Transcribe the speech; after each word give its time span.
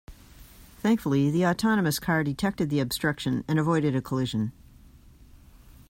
Thankfully 0.79 1.29
the 1.29 1.45
autonomous 1.45 1.99
car 1.99 2.23
detected 2.23 2.71
the 2.71 2.79
obstruction 2.79 3.43
and 3.47 3.59
avoided 3.59 3.95
a 3.95 4.01
collision. 4.01 4.51